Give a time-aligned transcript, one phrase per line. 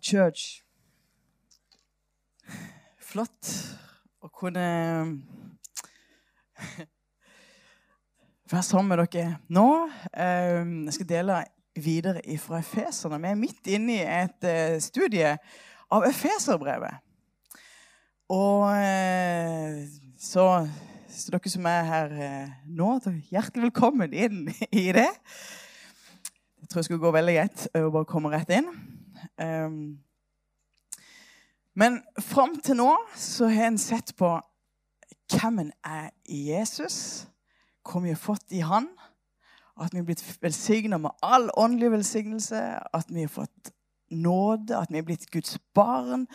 [0.00, 0.62] Church.
[3.10, 3.52] Flott
[4.20, 4.66] å kunne
[8.50, 9.68] være sammen med dere nå.
[10.12, 11.40] Jeg skal dele
[11.80, 13.20] videre fra Efeserne.
[13.22, 15.36] Vi er midt inne i et eh, studie
[15.90, 17.00] av Efeserbrevet.
[18.30, 19.80] Og eh,
[20.18, 20.46] så,
[21.10, 22.92] så dere som er her eh, nå,
[23.30, 24.44] hjertelig velkommen inn
[24.84, 25.08] i det.
[26.60, 28.70] Jeg tror det skulle gå veldig greit å bare komme rett inn.
[29.40, 29.98] Um,
[31.74, 34.32] men fram til nå så har en sett på
[35.30, 37.26] hvem en er i Jesus,
[37.86, 38.88] hva vi har fått i Han,
[39.80, 42.58] at vi har blitt velsigna med all åndelig velsignelse,
[42.94, 43.70] at vi har fått
[44.10, 46.26] nåde, at vi har blitt Guds barn,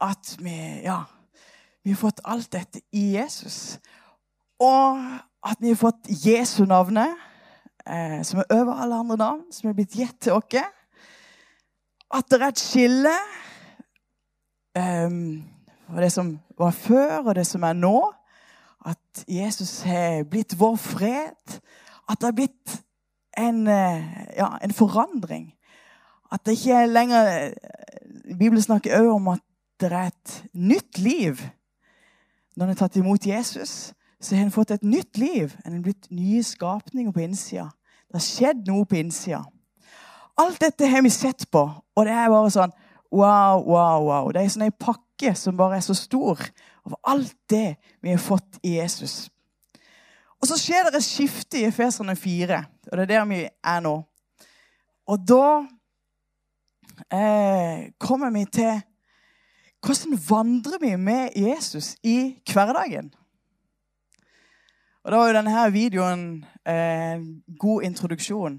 [0.00, 1.02] at vi Ja,
[1.82, 3.78] vi har fått alt dette i Jesus.
[4.60, 4.98] Og
[5.42, 7.16] at vi har fått Jesu navnet,
[7.86, 10.52] eh, som er over alle andre navn, som er blitt gitt til oss
[12.14, 13.14] at det er et skille
[14.78, 15.44] um,
[15.88, 18.12] for det som var før, og det som er nå.
[18.86, 21.58] At Jesus har blitt vår fred.
[22.08, 22.78] At det har blitt
[23.38, 24.04] en, eh,
[24.36, 25.54] ja, en forandring.
[26.32, 27.54] At det ikke er lenger
[28.38, 29.40] Bibelen snakker også om at
[29.80, 31.40] det er et nytt liv.
[32.56, 35.54] Når en har tatt imot Jesus, så har en fått et nytt liv.
[35.66, 37.68] En har blitt nye skapninger på innsida.
[38.08, 39.44] Det har skjedd noe på innsida.
[40.38, 41.64] Alt dette har vi sett på,
[41.96, 42.74] og det er bare sånn
[43.10, 44.28] wow, wow, wow.
[44.30, 46.38] Det er sånn en pakke som bare er så stor
[46.86, 49.26] over alt det vi har fått i Jesus.
[50.38, 53.80] Og så skjer det et skifte i Efeserne 4, og det er der vi er
[53.82, 53.96] nå.
[55.08, 55.48] Og da
[57.10, 58.78] eh, kommer vi til
[59.82, 63.10] hvordan vandrer vi med Jesus i hverdagen?
[65.04, 66.24] Og Da var jo denne videoen
[66.66, 67.22] en eh,
[67.58, 68.58] god introduksjon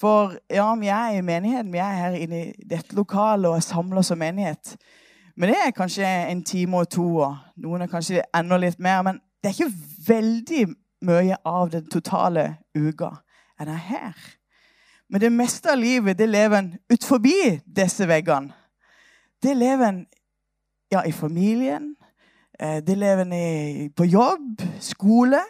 [0.00, 1.72] for ja, vi er i menigheten.
[1.72, 4.76] Vi er her inne i dette lokalet og er samla som menighet.
[5.36, 9.02] Men det er kanskje en time og to, og noen er kanskje enda litt mer.
[9.06, 10.64] Men det er ikke veldig
[11.06, 13.14] mye av den totale uka
[13.60, 14.16] en er her.
[15.10, 18.54] Men det meste av livet det lever en ut forbi disse veggene.
[19.42, 20.04] Det lever en
[20.92, 21.94] ja, i familien.
[22.58, 25.40] Eh, det lever en på jobb, skole,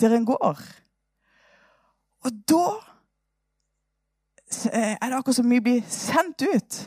[0.00, 0.60] der en går.
[2.24, 2.66] Og da
[4.72, 6.78] er det akkurat som vi blir sendt ut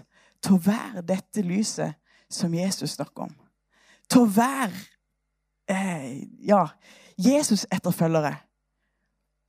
[0.44, 1.97] til å være dette lyset
[2.30, 3.34] som Jesus snakker om.
[4.09, 4.72] Til å være
[5.69, 6.66] eh, ja,
[7.18, 8.35] Jesus-etterfølgere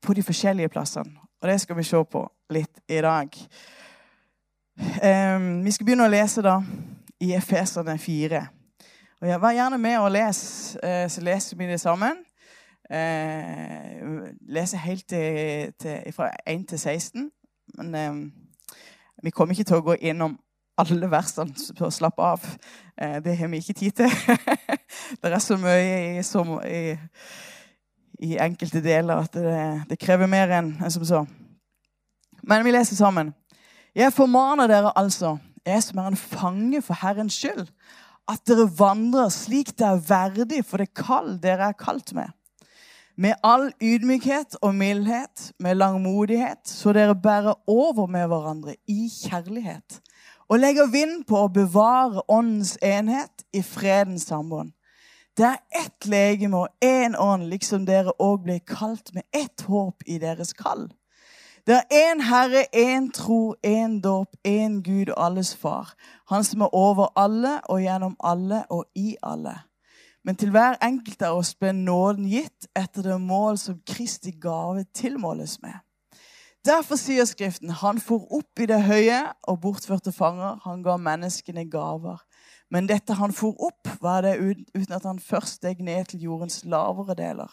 [0.03, 1.17] på de forskjellige plassene.
[1.41, 3.37] Og det skal vi se på litt i dag.
[5.03, 6.59] Eh, vi skal begynne å lese da
[7.21, 8.43] i Efeserne 4.
[9.21, 12.25] Og jeg Vær gjerne med og les, eh, så leser vi det sammen.
[12.91, 14.01] Eh,
[14.49, 17.31] leser helt til, til, fra 1 til 16.
[17.79, 18.77] Men eh,
[19.23, 20.39] vi kommer ikke til å gå innom
[20.81, 22.47] alle versene på å slappe av.
[22.97, 24.15] Eh, det har vi ikke tid til.
[25.21, 26.97] det er så mye i, som, i,
[28.25, 29.61] i enkelte deler at det,
[29.91, 31.25] det krever mer enn en som så.
[32.41, 33.35] Men vi leser sammen.
[33.97, 37.67] Jeg formaner dere altså, jeg som er en fange for Herrens skyld,
[38.31, 42.31] at dere vandrer slik det er verdig for det kall dere er kalt med
[43.21, 50.01] med all ydmykhet og mildhet, med langmodighet, så dere bærer over med hverandre i kjærlighet,
[50.49, 54.73] og legger vind på å bevare åndens enhet i fredens sambånd.
[55.37, 60.03] Det er ett legeme og én ånd, liksom dere òg ble kalt med ett håp
[60.09, 60.89] i deres kall.
[61.69, 65.93] Det er én Herre, én tro, én dåp, én Gud og alles Far.
[66.33, 69.59] Han som er over alle og gjennom alle og i alle.
[70.25, 74.85] Men til hver enkelt av oss ble nåden gitt etter det mål som Kristi gave
[74.97, 75.79] tilmåles med.
[76.67, 80.59] Derfor sier Skriften han for opp i det høye og bortførte fanger.
[80.67, 82.21] Han ga menneskene gaver.
[82.71, 84.37] Men dette han for opp, var det
[84.77, 87.51] uten at han først steg ned til jordens lavere deler.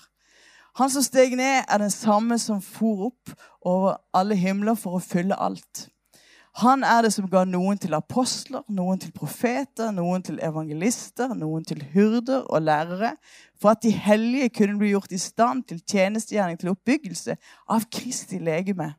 [0.77, 3.31] Han som steg ned, er den samme som for opp
[3.65, 5.87] over alle himler for å fylle alt.
[6.57, 11.65] Han er det som ga noen til apostler, noen til profeter, noen til evangelister, noen
[11.67, 13.11] til hyrder og lærere,
[13.61, 17.37] for at de hellige kunne bli gjort i stand til tjenestegjerning til oppbyggelse
[17.69, 18.95] av Kristi legeme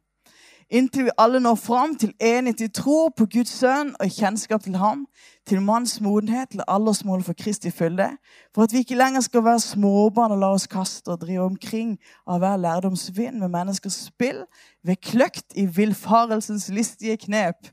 [0.71, 4.77] inntil vi alle når fram til enighet i tro på Guds sønn og kjennskap til
[4.77, 5.07] ham,
[5.49, 8.11] til manns modenhet, til aldersmålet for Kristi fylde,
[8.55, 11.97] for at vi ikke lenger skal være småbarn og la oss kaste og drive omkring
[12.27, 14.45] av hver lærdomsvind med menneskers spill,
[14.85, 17.73] ved kløkt i villfarelsens listige knep.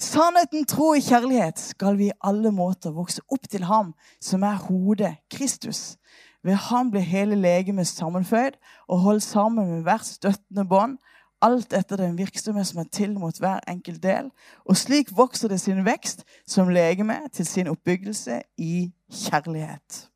[0.00, 4.60] Sannheten, tro i kjærlighet skal vi i alle måter vokse opp til ham som er
[4.66, 5.96] hodet, Kristus.
[6.44, 8.58] Ved ham blir hele legemet sammenføyd
[8.88, 10.98] og holdt sammen med hvert støttende bånd
[11.44, 14.30] alt etter den virksomhet som er til mot hver enkelt del.
[14.64, 20.08] Og slik vokser det sin vekst som legeme til sin oppbyggelse i kjærlighet.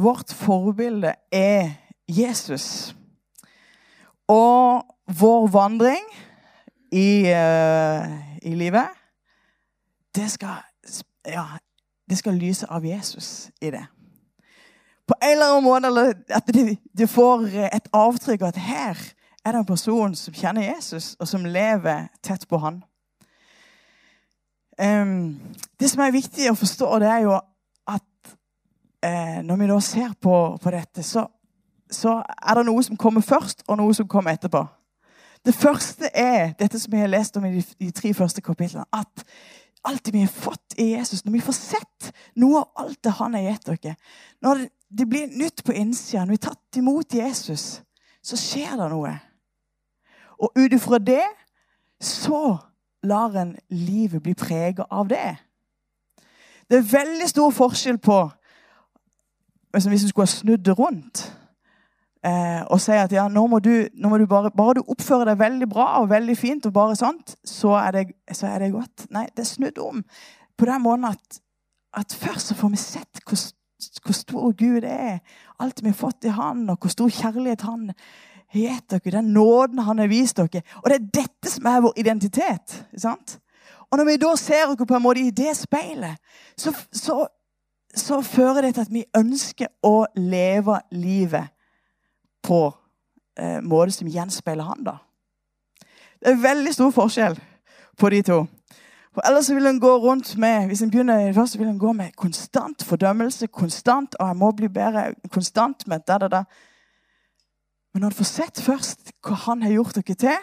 [0.00, 1.70] Vårt forbilde er
[2.08, 2.96] Jesus.
[4.28, 4.86] Og
[5.20, 6.06] vår vandring
[6.92, 8.06] i, uh,
[8.42, 8.88] i livet,
[10.14, 10.62] det skal,
[11.26, 11.44] ja,
[12.10, 13.86] det skal lyse av Jesus i det.
[15.10, 19.00] På en eller annen måte eller at det, de får et avtrykk av at her
[19.42, 22.76] er det en person som kjenner Jesus, og som lever tett på han.
[24.78, 25.40] Um,
[25.80, 27.34] det som er viktig å forstå, det er jo
[27.90, 28.34] at
[29.02, 31.26] uh, når vi da ser på, på dette, så,
[31.90, 34.62] så er det noe som kommer først, og noe som kommer etterpå.
[35.42, 38.86] Det første er dette som vi har lest om i de, de tre første kapitlene.
[38.94, 39.26] At
[39.88, 43.16] alt det vi har fått i Jesus, når vi får sett noe av alt det
[43.18, 43.94] han har gitt dere
[44.44, 47.64] Når det, blir nytt på innsida, når vi er tatt imot Jesus,
[48.22, 49.12] så skjer det noe.
[50.40, 51.24] Og ut ifra det
[52.00, 52.58] så
[53.06, 55.36] lar en livet bli prega av det.
[56.70, 58.22] Det er veldig stor forskjell på
[59.70, 61.20] Hvis du skulle ha snudd det rundt
[62.26, 65.30] eh, og si at ja, nå må du, nå må du bare, bare du oppfører
[65.30, 68.04] deg veldig bra og veldig fint, og bare sånt, så er det,
[68.34, 69.06] så er det godt.
[69.14, 70.02] Nei, det er snudd om
[70.58, 71.38] på den måten at,
[71.96, 73.38] at først så får vi sett hvor,
[74.04, 75.20] hvor stor Gud er.
[75.60, 79.16] Alt vi har fått i Han, og hvor stor kjærlighet Han har gitt dere.
[79.18, 80.62] Den nåden Han har vist dere.
[80.82, 82.84] Og det er dette som er vår identitet.
[82.96, 83.38] sant?
[83.90, 86.18] Og når vi da ser dere på en måte i det speilet,
[86.56, 87.26] så, så,
[87.94, 91.50] så fører det til at vi ønsker å leve livet
[92.46, 92.68] på
[93.38, 94.84] eh, måte som gjenspeiler han.
[94.86, 94.96] da.
[96.20, 97.38] Det er veldig stor forskjell
[97.98, 98.40] på de to.
[99.14, 102.12] For Ellers vil en gå rundt med hvis en begynner først vil en gå med
[102.16, 103.46] konstant fordømmelse.
[103.46, 106.42] konstant, og jeg må bli bedre, konstant med da, da, da.
[107.94, 110.36] Men når du får sett først hva han har gjort dere til,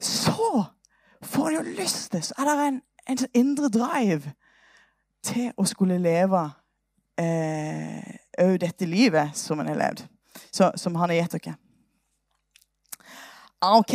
[0.00, 0.64] så
[1.22, 4.34] får en jo lyst til Så er det en, en sånn indre drive
[5.24, 6.44] til å skulle leve
[7.18, 10.04] òg eh, dette livet som en har levd
[10.50, 11.56] så, som han har gitt dere.
[13.64, 13.94] OK.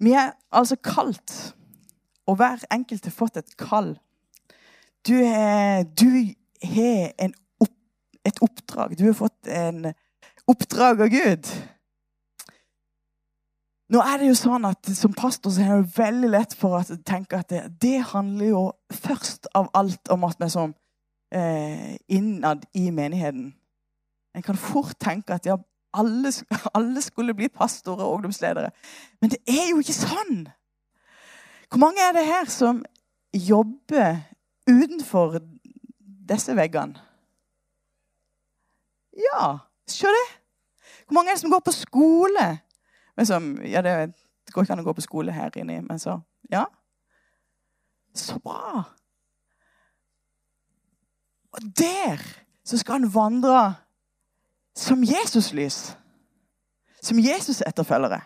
[0.00, 1.56] Vi er altså kalt,
[2.26, 3.94] og hver enkelt har fått et kall.
[5.06, 5.86] Du har
[7.60, 7.72] opp,
[8.24, 8.98] et oppdrag.
[8.98, 9.92] Du har fått en
[10.46, 11.50] oppdrag av Gud.
[13.86, 16.96] Nå er det jo sånn at Som pastor så er det veldig lett for å
[17.06, 20.74] tenke at det, det handler jo først av alt om at vi som
[21.30, 23.52] eh, innad i menigheten.
[24.34, 25.56] En kan fort tenke at ja,
[25.98, 26.32] alle,
[26.78, 28.70] alle skulle bli pastorer og ungdomsledere.
[29.20, 30.46] Men det er jo ikke sånn!
[31.66, 32.84] Hvor mange er det her som
[33.34, 34.20] jobber
[34.70, 35.40] utenfor
[36.30, 37.02] disse veggene?
[39.16, 39.58] Ja,
[39.88, 40.26] se det!
[41.06, 42.46] Hvor mange er det som går på skole?
[43.24, 44.12] Som, ja, det,
[44.46, 46.20] det går ikke an å gå på skole her inne, men så
[46.52, 46.66] Ja.
[48.16, 48.84] Så bra!
[51.52, 52.22] Og der
[52.64, 53.74] så skal han vandre
[54.76, 55.96] som Jesus-lys.
[57.02, 58.20] Som Jesus-etterfølgere.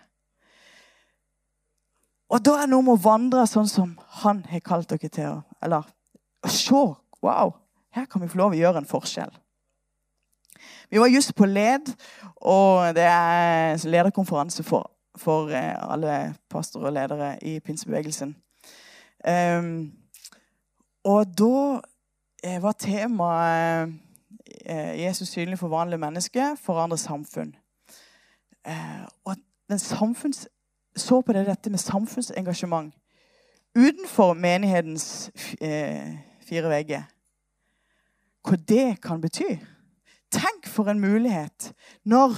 [2.30, 5.40] Og da er det noe med å vandre sånn som han har kalt dere til.
[5.62, 5.87] Eller
[6.47, 6.87] se
[7.21, 7.52] Wow,
[7.92, 9.33] her kan vi få lov å gjøre en forskjell.
[10.88, 11.90] Vi var just på LED,
[12.49, 14.88] og det er lederkonferanse for,
[15.21, 18.33] for eh, alle pastorer og ledere i pinsebevegelsen.
[19.21, 19.75] Um,
[21.04, 21.83] og da
[22.42, 23.92] Eh, var temaet
[24.69, 27.55] Jesus synlig for vanlige mennesker, forandre samfunn.
[28.67, 29.37] Eh, og
[29.69, 30.49] den samfunns,
[30.97, 32.95] så på det, dette med samfunnsengasjement
[33.79, 35.31] utenfor menighetens
[36.43, 37.05] fire vegger.
[38.43, 39.59] Hva det kan bety.
[40.31, 41.73] Tenk for en mulighet
[42.05, 42.35] når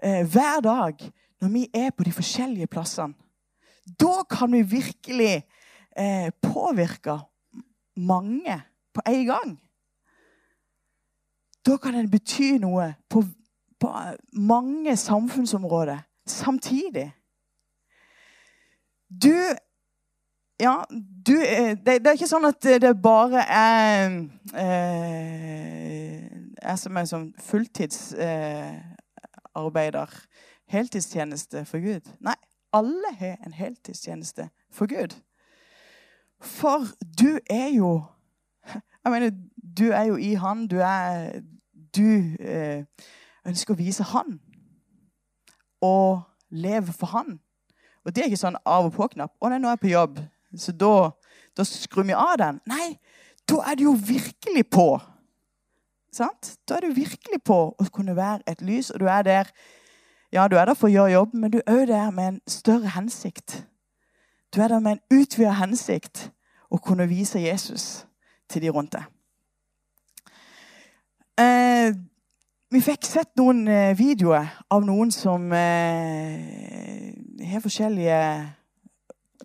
[0.00, 1.02] hver dag
[1.40, 3.14] når vi er på de forskjellige plassene.
[4.00, 5.42] Da kan vi virkelig
[6.42, 7.18] påvirke
[7.96, 8.62] mange
[8.94, 9.58] på en gang.
[11.66, 13.24] Da kan den bety noe på,
[13.80, 13.94] på
[14.32, 17.12] mange samfunnsområder samtidig.
[19.22, 19.34] Du
[20.60, 20.84] Ja,
[21.26, 24.28] du det, det, er ikke sånn at det bare er
[24.60, 26.20] eh,
[26.60, 30.10] er som en sånn fulltidsarbeider.
[30.12, 30.18] Eh,
[30.70, 32.06] heltidstjeneste for Gud.
[32.22, 32.36] Nei,
[32.76, 35.16] alle har en heltidstjeneste for Gud.
[36.40, 37.90] For du er jo
[39.04, 39.30] jeg mener,
[39.78, 40.66] du er jo i han.
[40.66, 41.40] Du er
[41.96, 42.06] Du
[42.40, 42.84] eh,
[43.46, 44.38] ønsker å vise han.
[45.82, 47.40] Og leve for han.
[48.04, 49.32] Og det er ikke sånn av og på-knapp.
[49.40, 50.20] 'Å nei, nå er jeg på jobb,
[50.56, 51.10] så da,
[51.56, 52.98] da skrur vi av den.' Nei,
[53.48, 55.00] da er du jo virkelig på.
[56.12, 56.56] Sant?
[56.68, 59.50] Da er du virkelig på å kunne være et lys, og du er der
[60.32, 62.40] ja, du er der for å gjøre jobben, men du er òg der med en
[62.46, 63.64] større hensikt.
[64.54, 66.28] Du er der med en utvida hensikt
[66.70, 68.06] å kunne vise Jesus
[68.50, 69.06] til de rundt deg.
[71.40, 71.94] Eh,
[72.70, 77.14] vi fikk sett noen eh, videoer av noen som eh,
[77.50, 78.20] har forskjellige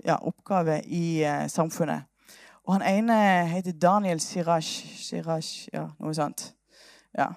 [0.05, 2.05] ja, oppgaver i eh, samfunnet.
[2.65, 3.17] Og han ene
[3.49, 4.65] heter Daniel Siraj.
[4.65, 6.49] Siraj ja, noe sånt.
[7.15, 7.31] Ja.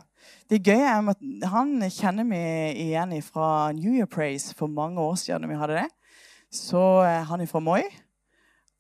[0.48, 2.40] Det gøye er at han kjenner vi
[2.88, 5.48] igjen fra New Year Praise for mange år siden.
[5.48, 5.88] vi hadde det.
[6.50, 7.82] Så eh, han er fra Moi.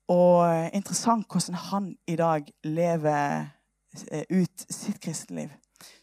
[0.08, 3.44] Og eh, interessant hvordan han i dag lever
[4.12, 5.48] eh, ut sitt kristenliv.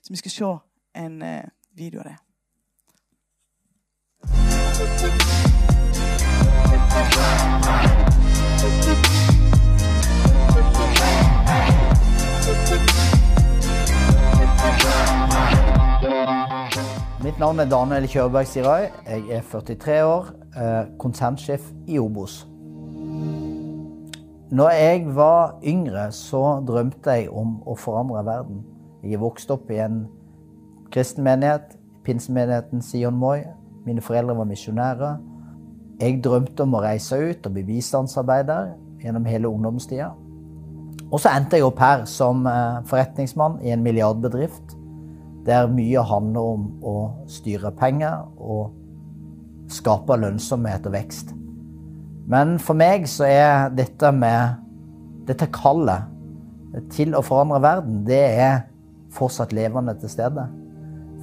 [0.03, 0.51] Så vi skal se
[0.95, 1.23] en
[1.75, 2.15] video av det.
[17.23, 18.81] Mitt navn er Daniel Kjørberg Sirai.
[19.07, 22.45] Jeg er 43 år, eh, konsernsjef i Obos.
[24.51, 28.59] Når jeg var yngre, så drømte jeg om å forandre verden.
[29.01, 30.03] Jeg er vokst opp i en
[30.93, 31.73] kristen menighet,
[32.05, 33.39] pinsemenigheten Sion Moi.
[33.85, 35.15] Mine foreldre var misjonærer.
[36.01, 40.11] Jeg drømte om å reise ut og bli bistandsarbeider gjennom hele ungdomstida.
[41.09, 44.75] Og så endte jeg opp her som eh, forretningsmann i en milliardbedrift
[45.45, 46.95] der mye handler om å
[47.29, 51.33] styre penger og skape lønnsomhet og vekst.
[52.29, 54.61] Men for meg så er dette med
[55.27, 56.11] dette kallet
[56.93, 58.65] til å forandre verden, det er
[59.15, 60.47] fortsatt levende til stede.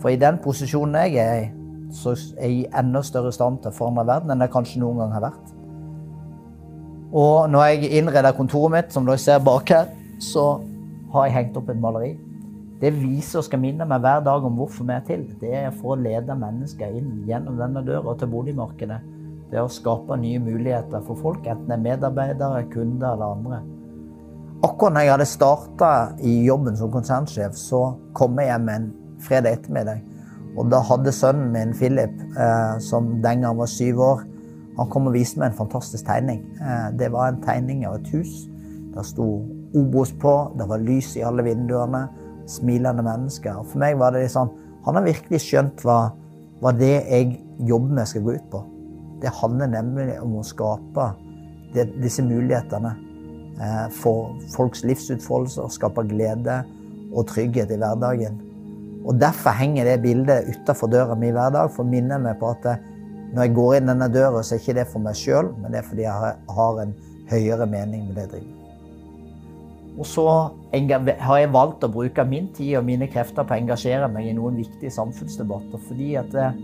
[0.00, 1.50] For i den posisjonen jeg er i,
[1.92, 5.02] så er jeg i enda større stand til å forandre verden enn jeg kanskje noen
[5.02, 5.54] gang har vært.
[7.12, 9.90] Og når jeg innreder kontoret mitt, som dere ser bak her,
[10.22, 10.62] så
[11.12, 12.14] har jeg hengt opp et maleri
[12.82, 15.20] det viser og skal minne meg hver dag om hvorfor vi er til.
[15.38, 18.98] Det er for å lede mennesker inn gjennom denne døra til boligmarkedet.
[19.52, 23.58] Det er å skape nye muligheter for folk, enten det er medarbeidere, kunder eller andre.
[24.64, 25.90] Akkurat når jeg hadde starta
[26.24, 27.82] i jobben som konsernsjef, så
[28.16, 28.86] kom jeg hjem en
[29.20, 30.00] fredag ettermiddag.
[30.56, 34.24] Og da hadde sønnen min, Philip, eh, som den gang var syv år,
[34.78, 36.40] han kom og viste meg en fantastisk tegning.
[36.56, 38.46] Eh, det var en tegning av et hus.
[38.96, 39.28] Der sto
[39.76, 42.06] Obos på, det var lys i alle vinduene
[42.48, 43.62] smilende mennesker.
[43.68, 44.50] For meg var det sånn
[44.82, 46.10] Han har virkelig skjønt hva,
[46.58, 47.36] hva det jeg
[47.68, 48.62] jobber med, skal gå ut på.
[49.22, 51.12] Det handler nemlig om å skape
[51.74, 52.94] det, disse mulighetene
[53.56, 56.62] eh, for folks livsutfoldelser, skape glede
[57.12, 58.40] og trygghet i hverdagen.
[59.02, 62.50] Og Derfor henger det bildet utafor døra mi hver dag for å minne meg på
[62.54, 62.88] at eh,
[63.32, 65.80] når jeg går inn denne døra, så er ikke det for meg sjøl, men det
[65.80, 66.98] er fordi jeg har en
[67.30, 68.58] høyere mening med det jeg driver
[69.98, 70.24] og så
[70.72, 74.36] har jeg valgt å bruke min tid og mine krefter på å engasjere meg i
[74.36, 75.82] noen viktige samfunnsdebatter.
[75.88, 76.56] Fordi at eh,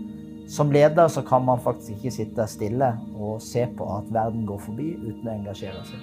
[0.49, 4.61] som leder så kan man faktisk ikke sitte stille og se på at verden går
[4.65, 6.01] forbi uten å engasjere seg.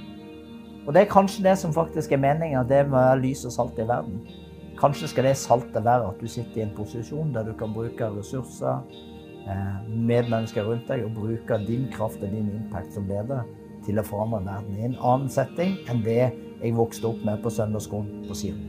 [0.86, 3.88] Og det er kanskje det som faktisk er meninga, det med lys og salt i
[3.88, 4.20] verden.
[4.78, 8.10] Kanskje skal det saltet være at du sitter i en posisjon der du kan bruke
[8.14, 8.84] ressurser,
[9.48, 13.42] eh, medmennesker rundt deg, og bruke din kraft og din impact som leder
[13.86, 16.22] til å forandre verden i en annen setting enn det
[16.62, 18.62] jeg vokste opp med på søndagsskolen på Sion.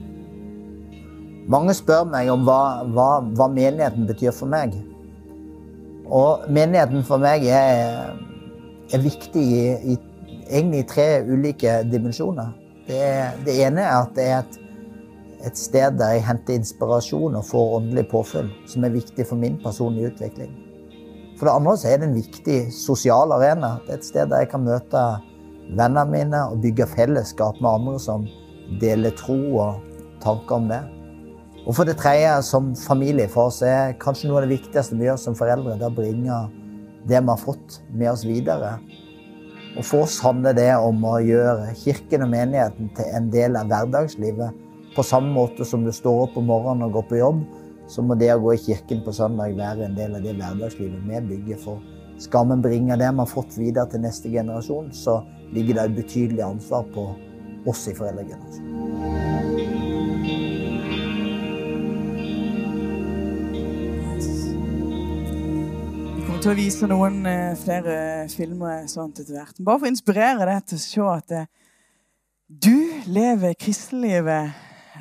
[1.48, 4.74] Mange spør meg om hva, hva, hva, menigheten betyr for meg.
[6.07, 8.13] Og menigheten for meg er,
[8.93, 9.97] er viktig i, i,
[10.47, 12.53] egentlig i tre ulike dimensjoner.
[12.87, 13.01] Det,
[13.43, 14.59] det, ene er at det er et,
[15.49, 19.59] et sted der jeg henter inspirasjon og får åndelig påfyll, som er viktig for min
[19.63, 20.55] personlige utvikling.
[21.37, 23.75] For det andre så er det en viktig sosial arena.
[23.85, 25.03] Det er et sted der jeg kan møte
[25.67, 28.23] vennene mine og bygge fellesskap med andre som
[28.81, 29.83] deler tro og
[30.23, 30.81] tanker om det.
[31.67, 35.09] Og for det tredje, som familie for oss, er kanskje noe av det viktigste vi
[35.09, 36.38] gjør som foreldre, det å bringe
[37.07, 38.77] det vi har fått, med oss videre.
[39.75, 43.67] Og for oss handler det om å gjøre kirken og menigheten til en del av
[43.67, 44.63] hverdagslivet.
[44.95, 47.43] På samme måte som du står opp om morgenen og går på jobb,
[47.91, 51.03] så må det å gå i kirken på søndag være en del av det hverdagslivet
[51.03, 51.83] vi bygger for.
[52.24, 55.19] Skal vi bringe det vi har fått videre til neste generasjon, så
[55.51, 57.09] ligger det et betydelig ansvar på
[57.67, 59.26] oss i foreldregenerasjonen.
[66.38, 67.94] Kommer til å vise noen eh, flere
[68.29, 69.58] filmer sånn etter hvert.
[69.58, 71.48] Bare for å inspirere deg til å se at eh,
[72.46, 72.75] du
[73.10, 74.51] lever kristenlivet,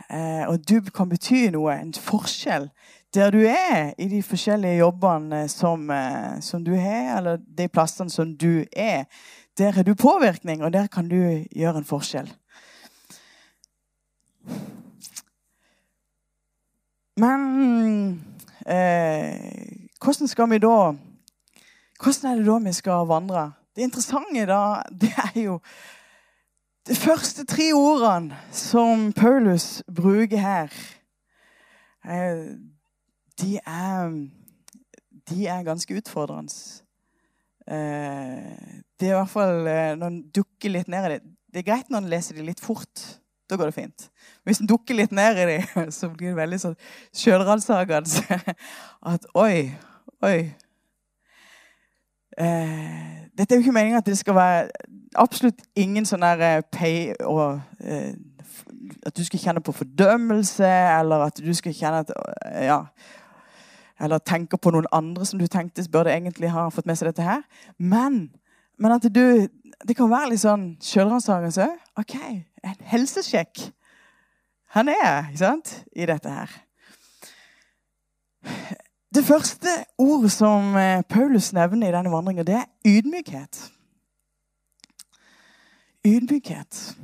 [0.08, 2.70] eh, og du kan bety noe, en forskjell,
[3.12, 5.92] der du er i de forskjellige jobbene som,
[6.40, 9.04] som du har, eller de plassene som du er.
[9.60, 11.18] Der har du påvirkning, og der kan du
[11.52, 12.30] gjøre en forskjell.
[17.20, 17.44] Men
[18.64, 20.78] eh, hvordan skal vi da
[22.02, 23.44] Hvordan er det da vi skal vandre?
[23.76, 25.60] Det interessante da, det er jo
[26.86, 30.74] De første tre ordene som Paulus bruker her,
[32.06, 32.44] eh,
[33.40, 34.12] de er,
[35.26, 36.54] de er ganske utfordrende.
[37.66, 41.20] Eh, det er i hvert fall eh, når en dukker litt ned i det.
[41.50, 43.02] Det er greit når en leser det litt fort.
[43.50, 44.06] Da går det fint.
[44.46, 45.60] Hvis en dukker litt ned i det,
[45.96, 46.78] så blir det veldig sånn
[47.18, 48.38] sjølransakende.
[49.12, 49.72] At oi,
[50.22, 50.38] oi.
[52.36, 54.68] Eh, dette er jo ikke meningen at det skal være
[55.16, 58.12] absolutt ingen sånn der eh, pay og eh,
[59.06, 60.66] At du skal kjenne på fordømmelse,
[61.00, 62.12] eller at du skal kjenne at
[62.62, 62.80] Ja.
[64.00, 67.24] Eller tenke på noen andre som du tenkte burde egentlig ha fått med seg dette
[67.24, 67.46] her.
[67.78, 68.28] Men,
[68.78, 69.48] men at du
[69.86, 71.66] Det kan være litt sånn sjølransakelse.
[72.00, 72.14] OK,
[72.64, 73.70] en helsesjekk.
[74.76, 76.54] Han er ikke sant, i dette her.
[79.16, 79.68] Det første
[79.98, 83.60] ordet som eh, Paulus nevner i denne vandringen, det er ydmykhet.
[86.04, 86.96] Ydmykhet.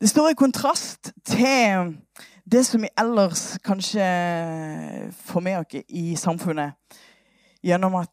[0.00, 1.94] Det står i kontrast til
[2.52, 4.08] det som vi ellers kanskje
[5.14, 6.74] får med oss i samfunnet.
[7.62, 8.10] Gjennom at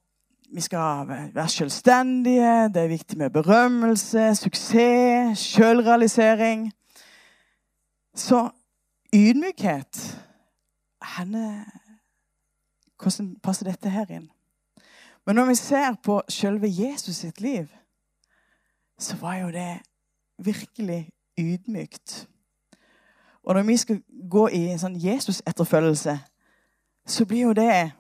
[0.54, 6.72] vi skal være selvstendige, det er viktig med berømmelse, suksess, selvrealisering.
[8.16, 8.50] Så
[9.16, 10.22] ydmykhet
[11.18, 11.66] henne,
[13.00, 14.30] Hvordan passer dette her inn?
[15.26, 17.68] Men når vi ser på selve Jesus sitt liv,
[19.00, 19.80] så var jo det
[20.38, 22.28] virkelig ydmykt.
[23.44, 26.18] Og når vi skal gå i en sånn Jesus-etterfølgelse,
[27.08, 27.92] så blir jo det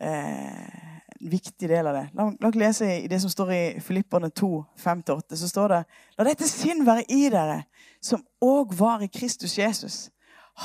[0.00, 0.86] eh,
[1.20, 2.06] en viktig del av det.
[2.16, 4.50] La, oss lese i det som står i Filipperne 2,
[4.82, 5.36] 5-8.
[5.36, 5.82] Så står det
[6.18, 7.62] La dette sinn være i dere,
[8.02, 9.98] som òg var i Kristus Jesus.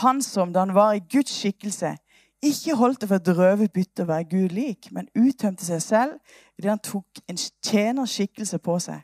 [0.01, 1.95] Han som, da han var i Guds skikkelse,
[2.41, 6.37] ikke holdt det for et røvet bytte å være Gud lik, men uttømte seg selv
[6.57, 9.03] idet han tok en tjenerskikkelse på seg.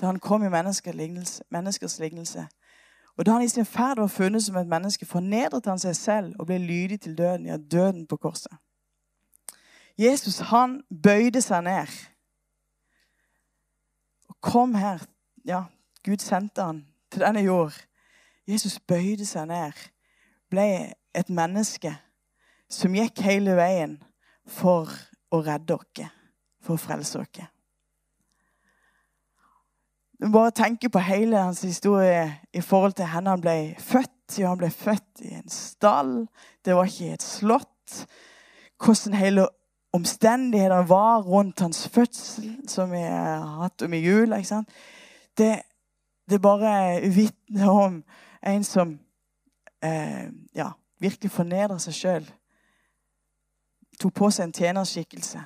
[0.00, 2.46] Da han kom i menneskers lignelse.
[3.16, 6.34] Og da han i sin ferd var funnet som et menneske, fornedret han seg selv
[6.40, 8.52] og ble lydig til døden, ja, døden på korset.
[9.98, 11.92] Jesus, han bøyde seg ned
[14.28, 15.04] og kom her.
[15.44, 15.64] Ja,
[16.04, 17.76] Gud sendte han til denne jord.
[18.48, 19.76] Jesus bøyde seg ned,
[20.50, 21.92] ble et menneske
[22.72, 23.98] som gikk hele veien
[24.48, 24.90] for
[25.32, 26.08] å redde dere,
[26.62, 27.48] for å frelse dere.
[30.22, 34.10] Bare tenke på hele hans historie i forhold til henne han ble født.
[34.38, 36.12] Ja, han ble født i en stall.
[36.64, 37.96] Det var ikke i et slott.
[38.80, 39.48] Hvordan hele
[39.92, 44.38] omstendighetene var rundt hans fødsel, som vi har hatt om i jula.
[45.38, 45.50] Det,
[46.30, 47.98] det bare vitner om
[48.42, 48.94] en som
[49.84, 50.70] eh, ja,
[51.02, 52.30] virkelig fornedrer seg sjøl.
[54.00, 55.42] Tok på seg en tjenerskikkelse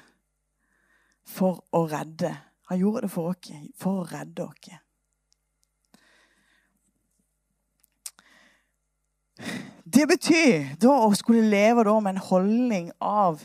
[1.27, 2.33] for å redde.
[2.71, 4.81] Han gjorde det for oss, for å redde oss.
[9.87, 13.43] Det betyr da å skulle leve da med en holdning av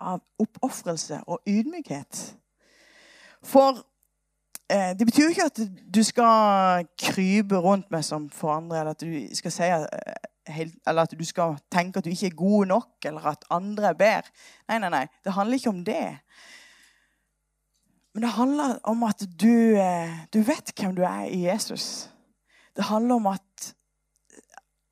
[0.00, 2.20] av oppofrelse og ydmykhet.
[3.44, 3.82] For
[4.70, 5.60] eh, det betyr jo ikke at
[5.94, 11.02] du skal krype rundt med som for andre, eller at du skal si eh, eller
[11.02, 14.34] at du skal tenke at du ikke er god nok, eller at andre er bedre.
[14.68, 15.06] Nei, nei, nei.
[15.24, 16.06] Det handler ikke om det.
[18.14, 22.10] Men det handler om at du, eh, du vet hvem du er i Jesus.
[22.76, 23.74] Det handler om at,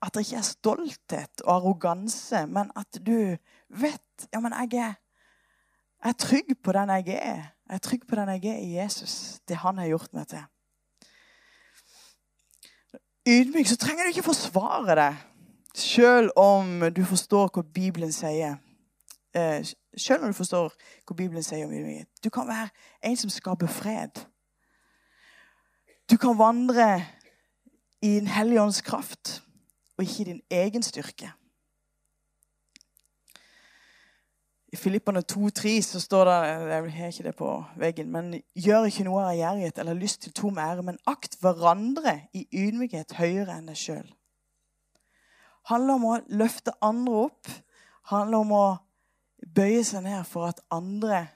[0.01, 3.35] at det ikke er stolthet og arroganse, men at du
[3.69, 4.93] vet ja, men jeg er,
[6.03, 7.43] jeg er trygg på den jeg er.
[7.69, 9.39] Jeg er trygg på den jeg er i Jesus.
[9.47, 10.43] Det han har gjort meg til.
[13.29, 15.11] Ydmyk, så trenger du ikke forsvare det,
[15.77, 18.57] sjøl om du forstår hva Bibelen sier.
[19.35, 19.61] Eh,
[19.97, 20.73] sjøl om du forstår
[21.05, 22.09] hva Bibelen sier om ydmykhet.
[22.23, 22.69] Du kan være
[23.05, 24.23] en som skaper fred.
[26.09, 27.05] Du kan vandre
[28.01, 29.43] i Den hellige ånds kraft
[29.97, 31.31] og ikke i din egen styrke.
[34.71, 36.31] I Filippene 2,3 så står det
[36.71, 38.11] Jeg har ikke det på veggen.
[38.11, 42.45] Men gjør ikke noe av gjerrighet eller lyst til tom ære, men akt hverandre i
[42.53, 44.05] ydmykhet høyere enn deg sjøl.
[45.69, 47.49] Handler om å løfte andre opp.
[48.09, 48.67] handler om å
[49.55, 51.27] bøye seg ned for at andre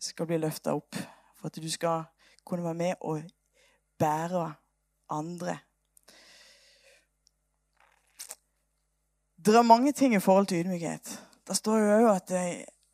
[0.00, 0.96] skal bli løfta opp.
[1.40, 2.04] For at du skal
[2.44, 3.22] kunne være med og
[3.98, 4.44] bære
[5.10, 5.58] andre.
[9.40, 11.16] Det er mange ting i forhold til ydmykhet.
[11.48, 12.32] Da står jo òg at,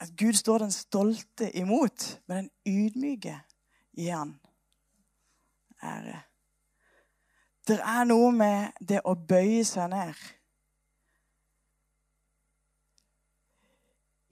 [0.01, 3.41] at, Gud står den stolte imot, men den ydmyke
[3.97, 4.37] gir han
[5.83, 6.21] ære.
[7.67, 10.19] Det er noe med det å bøye seg ned.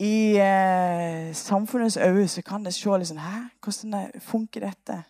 [0.04, 5.00] I eh, samfunnets øyne så kan det se litt sånn Hæ, hvordan funker dette?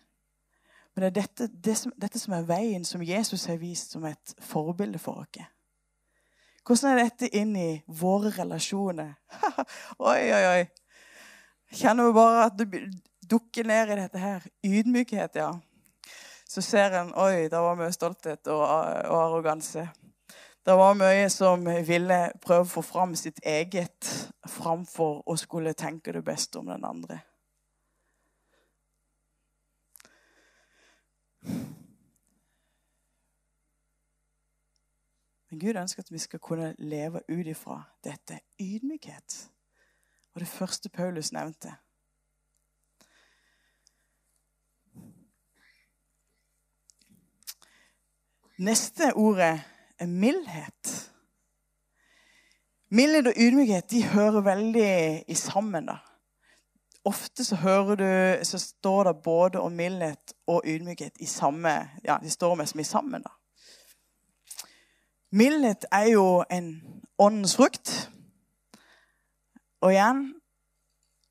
[0.95, 4.05] Men det er dette, det som, dette som er veien som Jesus har vist som
[4.07, 5.49] et forbilde for oss.
[6.65, 9.13] Hvordan er dette inn i våre relasjoner?
[9.99, 10.63] oi, oi, oi.
[11.75, 12.65] Kjenner vi bare at du
[13.29, 14.47] dukker ned i dette her.
[14.65, 15.51] Ydmykhet, ja.
[16.45, 19.87] Så ser en oi, det var mye stolthet og, og arroganse.
[20.65, 24.09] Det var mye som ville prøve å få fram sitt eget
[24.49, 27.19] framfor å skulle tenke det beste om den andre.
[35.49, 39.37] Men Gud ønsker at vi skal kunne leve ut ifra dette ydmykhet.
[40.33, 41.77] Og det første Paulus nevnte.
[48.57, 49.61] Neste ordet
[49.99, 51.11] er mildhet.
[52.89, 55.85] Mildhet og ydmykhet de hører veldig i sammen.
[55.85, 55.97] da.
[57.05, 62.17] Ofte så hører du, så står det både om mildhet og ydmykhet i samme Ja,
[62.23, 63.21] de står mest i sammen.
[63.21, 63.29] da.
[65.31, 66.83] Mildhet er jo en
[67.17, 68.11] åndens frukt.
[69.81, 70.33] Og igjen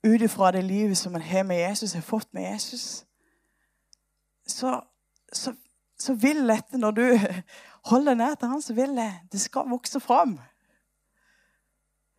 [0.04, 3.04] ut ifra det livet som man har med Jesus, har fått med Jesus,
[4.46, 4.80] så,
[5.32, 5.54] så,
[5.98, 7.04] så vil dette, når du
[7.90, 10.38] holder nær til han, så vil det det skal vokse fram.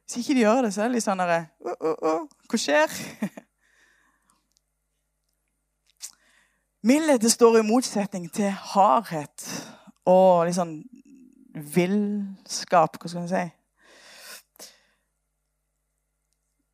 [0.05, 2.57] Hvis ikke de gjør det, så er det litt sånn derre uh, uh, uh, Hva
[2.61, 2.91] skjer?
[6.85, 9.47] Mildhet det står i motsetning til hardhet
[10.05, 10.75] og litt sånn
[11.73, 12.99] villskap.
[13.01, 13.45] Hva skal man si?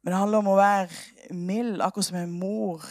[0.01, 2.83] Men det handler om å være mild, akkurat som en mor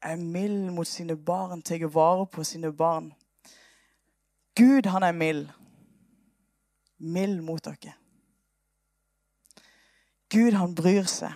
[0.00, 3.10] er mild mot sine barn, tar vare på sine barn.
[4.56, 5.48] Gud, han er mild.
[6.98, 7.92] Mild mot dere.
[10.30, 11.32] Gud, han bryr seg.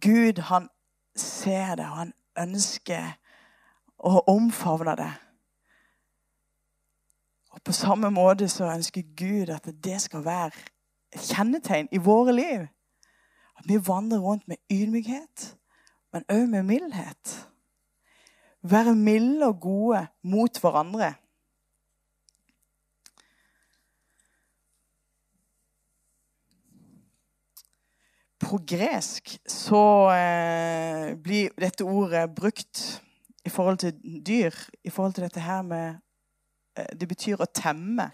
[0.00, 0.68] Gud, han
[1.16, 3.14] ser det, og han ønsker
[3.98, 5.12] å omfavne det.
[7.54, 10.64] Og På samme måte så ønsker Gud at det skal være
[11.14, 12.66] et kjennetegn i våre liv.
[13.56, 15.54] At vi vandrer rundt med ydmykhet,
[16.12, 17.34] men òg med mildhet.
[18.62, 21.14] Være milde og gode mot hverandre.
[28.54, 32.82] På gresk så eh, blir dette ordet brukt
[33.42, 35.96] i forhold til dyr, i forhold til dette her med
[36.78, 38.06] eh, Det betyr å temme.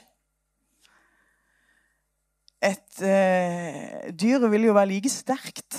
[2.57, 5.77] Et eh, Dyret vil jo være like sterkt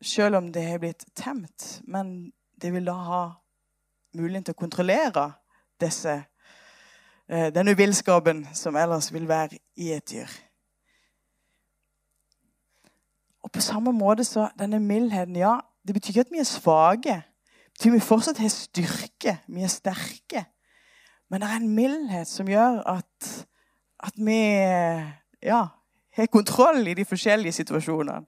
[0.00, 1.82] selv om det har blitt temt.
[1.84, 3.22] Men det vil da ha
[4.16, 5.28] muligheten til å kontrollere
[5.76, 6.22] disse,
[7.28, 10.40] eh, denne villskapen som ellers vil være i et dyr.
[13.45, 17.14] Og på samme måte så denne mildheten ja, Det betyr ikke at vi er svake.
[17.22, 19.36] Det betyr at vi fortsatt har styrke.
[19.46, 20.44] Vi er sterke.
[21.30, 23.28] Men det er en mildhet som gjør at,
[24.02, 24.40] at vi
[25.46, 25.60] ja,
[26.16, 28.26] har kontroll i de forskjellige situasjonene.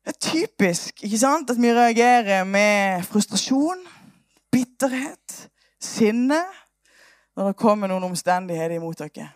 [0.00, 3.82] Det er typisk ikke sant, at vi reagerer med frustrasjon,
[4.52, 6.40] bitterhet, sinne
[7.36, 9.28] når det kommer noen omstendigheter imot dere.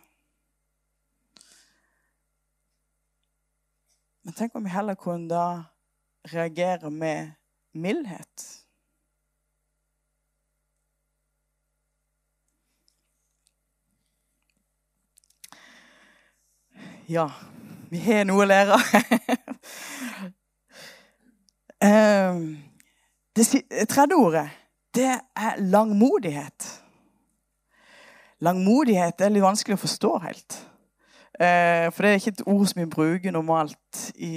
[4.24, 5.46] Men tenk om vi heller kunne da
[6.32, 7.34] reagere med
[7.76, 8.44] mildhet.
[17.06, 17.26] Ja,
[17.90, 18.80] vi har noe å lære.
[21.84, 22.62] Ehm,
[23.36, 23.44] det
[23.92, 24.46] tredje ordet,
[24.96, 26.68] det er langmodighet.
[28.40, 30.56] Langmodighet er litt vanskelig å forstå helt.
[31.40, 34.34] Eh, for det er ikke et ord som vi bruker normalt i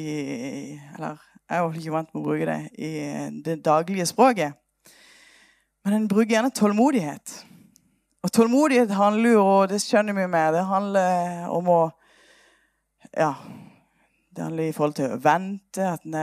[0.96, 2.90] Eller jeg er ikke vant med å bruke det i
[3.46, 4.58] det daglige språket.
[5.86, 7.36] Men en bruker gjerne tålmodighet.
[8.24, 11.80] Og tålmodighet handler jo, og det skjønner vi med, det handler om å
[13.18, 13.34] Ja.
[14.36, 16.14] Det handler i forhold til å vente, at en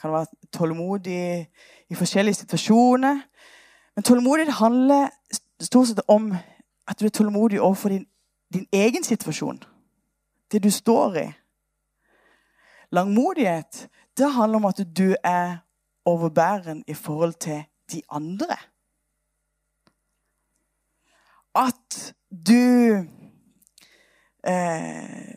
[0.00, 1.46] kan være tålmodig
[1.90, 3.20] i forskjellige situasjoner.
[3.94, 5.10] Men tålmodighet handler
[5.60, 6.32] stort sett om
[6.88, 8.06] at du er tålmodig overfor din,
[8.52, 9.62] din egen situasjon
[10.52, 11.32] det du står i.
[12.90, 15.56] Langmodighet det handler om at du er
[16.04, 18.56] overbæren i forhold til de andre.
[21.54, 22.94] At du
[24.46, 25.34] eh,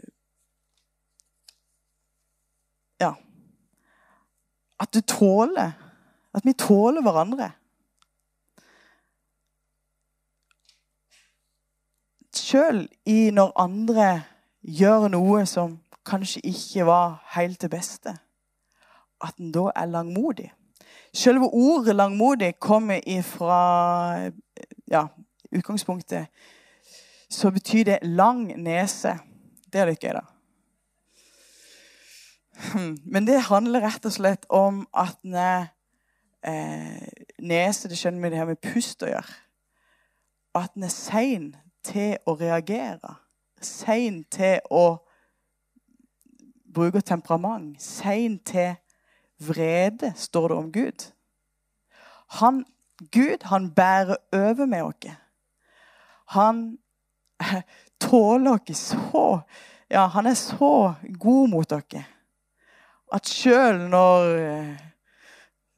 [2.99, 3.13] Ja.
[4.79, 5.71] At du tåler
[6.33, 7.51] At vi tåler hverandre.
[12.35, 12.89] Sjøl
[13.31, 14.23] når andre
[14.61, 18.15] gjør noe som kanskje ikke var helt det beste,
[19.21, 20.51] at en da er langmodig.
[21.13, 24.29] Selve ordet langmodig kommer ifra
[24.89, 25.07] ja,
[25.51, 26.27] utgangspunktet
[27.29, 29.13] så betyr det lang nese.
[29.69, 30.25] Det er litt gøy, da.
[33.13, 35.69] Men det handler rett og slett om at når
[36.43, 37.05] eh,
[37.39, 39.37] nese Det skjønner vi det her med pust å gjøre.
[40.57, 41.51] At en er sein
[41.85, 43.13] til å reagere.
[43.61, 44.99] Sein til å
[46.73, 47.81] bruke temperament.
[47.81, 48.75] Sein til
[49.39, 51.07] vrede, står det om Gud.
[52.39, 52.65] Han,
[53.11, 55.17] Gud han bærer over med oss.
[56.35, 56.77] Han
[58.01, 59.41] tåler oss så
[59.89, 62.03] Ja, han er så god mot dere
[63.15, 64.27] at sjøl når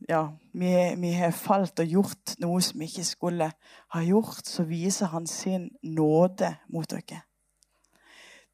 [0.09, 0.21] ja,
[0.53, 3.49] vi, vi, har falt og gjort noe som vi ikke skulle
[3.93, 7.21] ha gjort, så viser han sin nåde mot dere.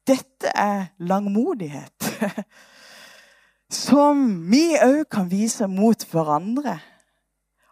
[0.08, 2.08] Dette er langmodighet
[3.88, 6.78] som vi òg kan vise mot hverandre.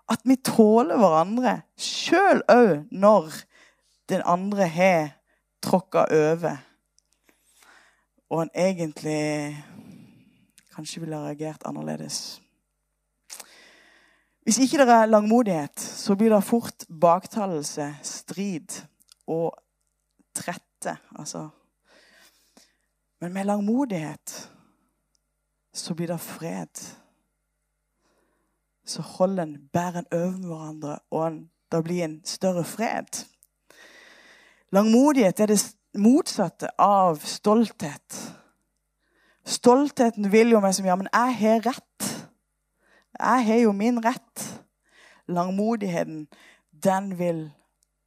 [0.07, 3.33] At vi tåler hverandre sjøl òg når
[4.13, 5.09] den andre har
[5.65, 6.61] tråkka over.
[8.31, 9.57] Og han egentlig
[10.75, 12.41] kanskje ville reagert annerledes.
[14.47, 18.77] Hvis ikke det er langmodighet, så blir det fort baktalelse, strid
[19.27, 19.57] og
[20.35, 20.99] trette.
[21.19, 21.49] Altså.
[23.21, 24.51] Men med langmodighet
[25.73, 26.83] så blir det fred.
[28.87, 33.25] Så holder en, bærer en over hverandre, og en, det blir en større fred.
[34.73, 35.61] Langmodighet er det
[35.99, 38.21] motsatte av stolthet.
[39.47, 42.09] Stoltheten vil jo meg som ja, men jeg har rett.
[43.17, 44.47] Jeg har jo min rett.
[45.29, 46.27] Langmodigheten,
[46.71, 47.47] den vil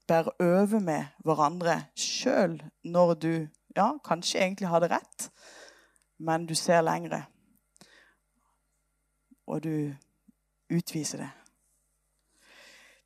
[0.08, 3.34] bære over med hverandre sjøl når du
[3.76, 5.30] ja, kanskje egentlig har det rett,
[6.20, 7.24] men du ser lengre.
[9.48, 9.94] Og du
[10.70, 11.30] utviser det.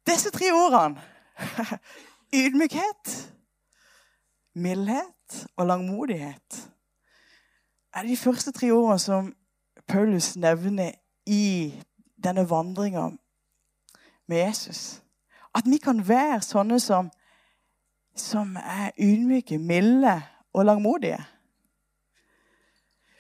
[0.08, 1.02] Disse tre ordene
[2.44, 3.14] ydmykhet,
[4.56, 6.70] mildhet og langmodighet
[7.94, 9.34] er de første tre ordene som
[9.88, 10.92] Paulus nevner
[11.26, 11.74] i
[12.24, 13.10] denne vandringa
[14.28, 15.04] med Jesus.
[15.56, 17.10] At vi kan være sånne som,
[18.16, 20.22] som er ydmyke, milde
[20.54, 21.20] og langmodige.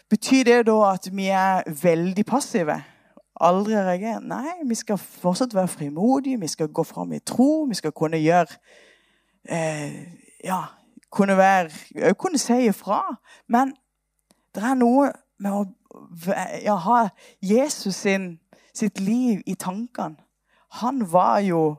[0.10, 2.84] Betyr det da at vi er veldig passive?
[3.41, 4.22] Aldri reagere?
[4.22, 8.22] Nei, vi skal fortsatt være frimodige, vi skal gå fram i tro, vi skal kunne
[8.22, 8.60] gjøre
[9.50, 10.04] eh,
[10.43, 10.60] Ja,
[11.10, 13.02] kunne være kunne si ifra.
[13.48, 13.74] Men
[14.56, 15.65] det er noe med å
[16.63, 17.00] ja, ha
[17.41, 18.39] Jesus sin,
[18.74, 20.17] sitt liv i tankene.
[20.82, 21.76] Han var jo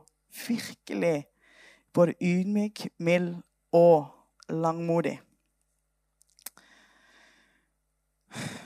[0.47, 1.25] virkelig
[1.93, 3.35] både ydmyk, mild
[3.71, 4.07] og
[4.49, 5.19] langmodig.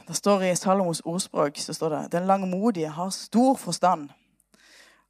[0.07, 4.09] Det står I Salomos ordspråk så står det, den langmodige har stor forstand,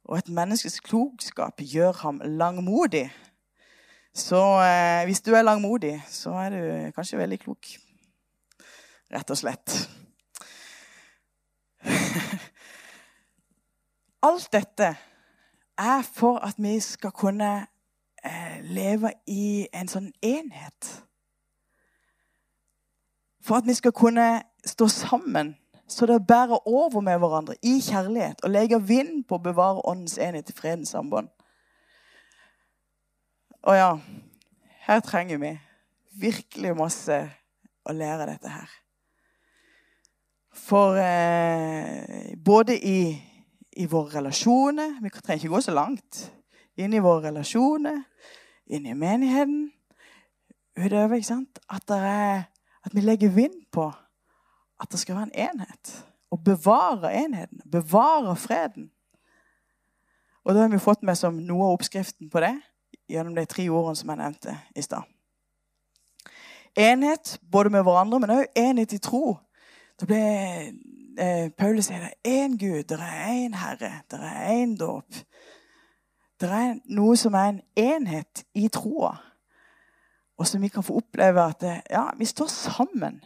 [0.04, 3.10] og et menneskes klokskap gjør ham langmodig.
[4.14, 7.66] Så eh, hvis du er langmodig, så er du kanskje veldig klok
[9.12, 9.76] rett og slett.
[14.28, 14.96] Alt dette
[15.78, 17.66] er for at vi skal kunne
[18.24, 20.90] eh, leve i en sånn enhet.
[23.50, 24.28] For at vi skal kunne
[24.62, 25.56] stå sammen
[25.90, 30.20] så det bærer over med hverandre i kjærlighet og legger vind på å bevare åndens
[30.22, 31.26] enhet i fredens samband.
[33.66, 33.88] Og ja,
[34.86, 35.50] her trenger vi
[36.22, 37.16] virkelig masse
[37.82, 38.76] å lære dette her.
[40.54, 43.02] For eh, både i,
[43.76, 46.22] i, våre relasjoner Vi trenger ikke gå så langt.
[46.78, 48.02] Inn i våre relasjoner,
[48.70, 49.72] inn i menigheten,
[50.78, 51.18] utover.
[51.18, 51.58] ikke sant?
[51.66, 52.46] At, er,
[52.84, 53.90] at vi legger vind på
[54.80, 55.92] at det skal være en enhet.
[56.30, 57.62] Å bevare enheten.
[57.68, 58.90] Bevare freden.
[60.44, 62.54] Og da har vi fått med som noe av oppskriften på det
[63.10, 65.04] gjennom de tre ordene som jeg nevnte i stad.
[66.78, 69.34] Enhet både med hverandre, men òg enhet i tro.
[70.00, 70.20] Da ble
[71.20, 75.18] eh, Paulus sier det er én Gud, det er én Herre, det er én dåp.
[76.40, 79.12] Det er noe som er en enhet i troa,
[80.40, 83.20] og som vi kan få oppleve at ja, vi står sammen.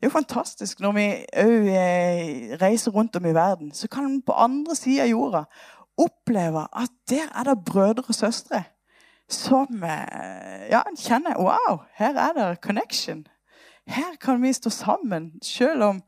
[0.00, 1.06] Det er jo fantastisk når vi
[1.42, 3.72] òg eh, reiser rundt om i verden.
[3.74, 5.42] Så kan vi på andre sida av jorda
[6.00, 8.62] oppleve at der er det brødre og søstre
[9.30, 13.26] som eh, ja, kjenner Wow, her er det connection.
[13.86, 16.02] Her kan vi stå sammen, selv om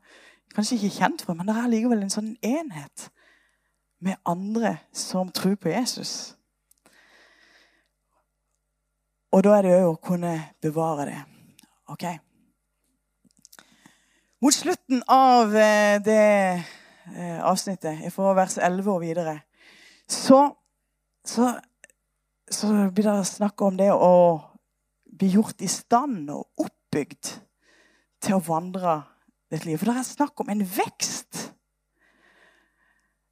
[0.55, 3.09] kanskje ikke kjent for, men det er likevel en sånn enhet
[4.03, 6.35] med andre som tror på Jesus.
[9.33, 11.19] Og da er det òg å kunne bevare det.
[11.89, 12.05] Ok?
[14.43, 19.37] Mot slutten av eh, det eh, avsnittet, fra vers 11 og videre,
[20.09, 20.43] så,
[21.25, 21.49] så,
[22.45, 24.13] så blir det snakk om det å
[25.13, 27.33] bli gjort i stand og oppbygd
[28.23, 28.99] til å vandre
[29.49, 29.79] ditt liv.
[29.79, 31.47] For det er snakk om en vekst.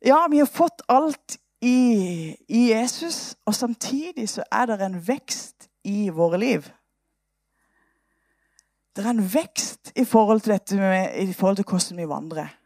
[0.01, 5.67] Ja, vi har fått alt i, i Jesus, og samtidig så er det en vekst
[5.83, 6.67] i våre liv.
[8.95, 12.57] Det er en vekst i forhold til dette med, i forhold til hvordan vi vandrer.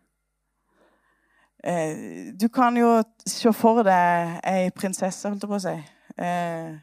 [1.66, 5.76] Eh, du kan jo se for deg ei prinsesse, holdt jeg på å si.
[6.22, 6.76] Eh,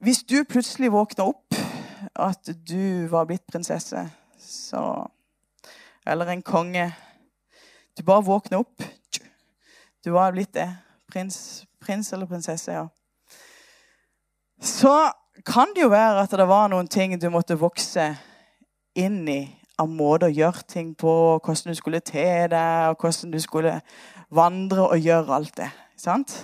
[0.00, 1.56] hvis du plutselig våkner opp
[2.16, 4.08] at du var blitt prinsesse,
[4.40, 5.06] så
[6.06, 6.94] Eller en konge.
[7.98, 8.82] Du bare våkner opp.
[10.04, 10.76] Du var blitt det.
[11.12, 12.86] Prins, prins eller prinsesse, ja.
[14.60, 14.92] Så
[15.46, 18.10] kan det jo være at det var noen ting du måtte vokse
[18.98, 19.40] inn i
[19.80, 23.78] av måter å gjøre ting på, hvordan du skulle te deg, og hvordan du skulle
[24.28, 25.70] vandre og gjøre alt det.
[25.96, 26.34] Sant?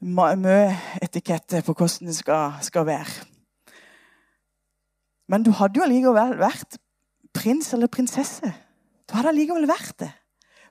[0.00, 0.70] Mye
[1.04, 3.26] etikette på hvordan det skal, skal, være.
[5.28, 6.80] Men du hadde jo allikevel vært
[7.36, 8.54] prins eller prinsesse.
[9.04, 10.10] Du hadde allikevel vært det.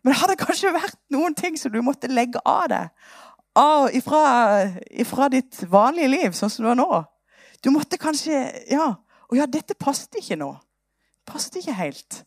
[0.01, 3.09] Men det hadde kanskje vært noen ting som du måtte legge av deg
[3.59, 4.23] av, ifra,
[4.89, 6.89] ifra, ditt vanlige liv, sånn som du er nå.
[7.63, 8.39] Du måtte kanskje
[8.71, 8.93] Ja,
[9.29, 10.53] og ja, dette passet ikke nå.
[11.27, 12.23] Passet ikke helt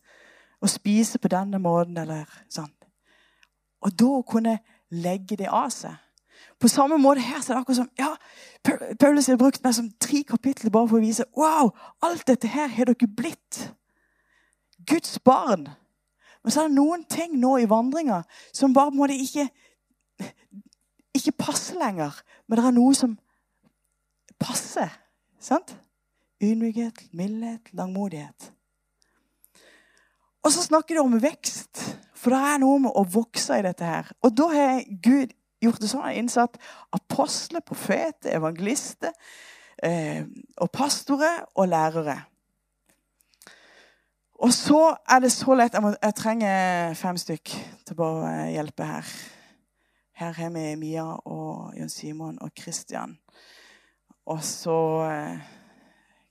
[0.63, 2.71] å spise på denne måten eller sånn.
[3.83, 4.57] Og da kunne
[4.93, 5.97] legge det av seg.
[6.59, 8.11] På samme måte her så er det akkurat som ja,
[8.99, 11.73] Paulus har brukt meg som tre kapitler bare for å vise wow,
[12.05, 13.65] alt dette her har dere blitt.
[14.87, 15.67] Guds barn.
[16.43, 18.21] Men så er det noen ting nå i vandringa
[18.55, 19.49] som bare på en måte ikke
[21.13, 22.15] ikke passer lenger,
[22.47, 23.15] men det er noe som
[24.41, 24.91] passer.
[25.39, 25.75] Sant?
[26.43, 28.49] Ydmykhet, mildhet, langmodighet.
[30.43, 31.79] Og så snakker de om vekst,
[32.15, 34.11] for det er noe med å vokse i dette her.
[34.23, 35.31] Og da har Gud
[35.63, 36.59] gjort det sånn, innsatt
[36.95, 39.13] apostler, profeter, evangelister
[39.83, 40.25] eh,
[40.59, 42.17] og pastorer og lærere.
[44.43, 47.53] Og så er det så lett Jeg, må, jeg trenger fem stykk
[47.87, 48.09] til å
[48.51, 49.13] hjelpe her.
[50.13, 53.17] Her har vi Mia og Jon Simon og Christian.
[54.25, 54.77] Og så
[55.09, 55.39] eh,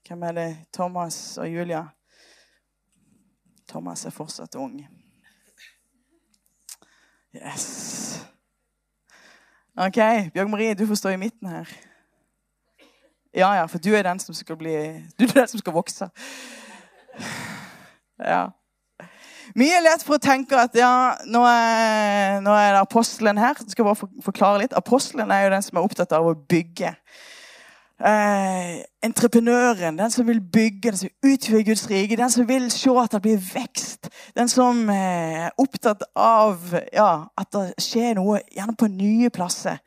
[0.07, 0.57] Hvem er det?
[0.73, 1.85] Thomas og Julia.
[3.69, 4.87] Thomas er fortsatt ung.
[7.35, 8.27] Yes.
[9.77, 9.99] OK,
[10.35, 11.69] Bjørg Marie, du får stå i midten her.
[13.35, 14.75] Ja, ja, for du er den som skal bli
[15.19, 16.11] Du er den som skal vokse.
[18.19, 18.51] Ja.
[19.59, 23.59] Mye lett for å tenke at ja, nå er, nå er det apostelen her.
[23.61, 24.77] Jeg skal bare forklare litt.
[24.77, 26.95] Apostelen er jo den som er opptatt av å bygge.
[28.03, 32.91] Eh, entreprenøren, den som vil bygge, den som utvider Guds rike, den som vil se
[32.99, 34.09] at det blir vekst.
[34.35, 39.79] Den som eh, er opptatt av ja, at det skjer noe, gjerne på nye plasser.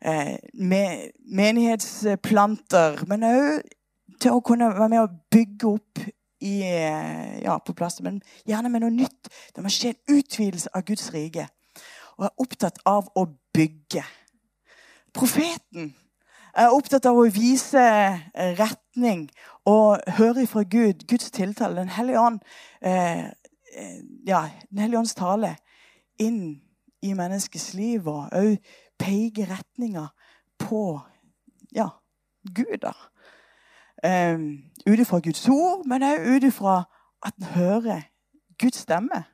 [0.00, 3.66] Eh, med menighetsplanter, men òg
[4.20, 6.04] til å kunne være med å bygge opp
[6.40, 9.28] i, eh, ja, på plass, men gjerne med noe nytt.
[9.54, 11.48] Det må skje en utvidelse av Guds rike.
[12.18, 14.04] Og er opptatt av å bygge.
[15.12, 15.94] Profeten
[16.54, 17.82] er opptatt av å vise
[18.58, 19.28] retning
[19.68, 22.40] og høre fra Gud, Guds tiltale, Den hellige ånd,
[22.80, 23.26] eh,
[23.74, 25.56] eh ja, Den hellige ånds tale
[26.18, 26.60] inn
[27.02, 28.58] i menneskets liv og òg
[28.98, 30.08] peke retninga
[30.58, 31.00] på
[31.72, 31.88] ja,
[32.44, 32.80] Gud.
[32.82, 32.92] da
[34.04, 34.46] um,
[34.86, 36.82] ut ifra Guds ord, men òg ut ifra
[37.26, 38.06] at en hører
[38.58, 39.24] Guds stemme.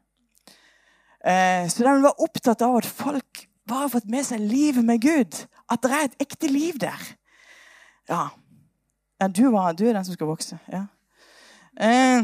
[1.26, 5.02] Eh, så de var opptatt av at folk bare har fått med seg livet med
[5.02, 5.46] Gud.
[5.70, 7.02] At det er et ekte liv der.
[8.08, 8.28] Ja.
[9.20, 10.58] ja du, var, du, er den som skal vokse.
[10.72, 10.84] Ja.
[11.80, 12.22] Eh,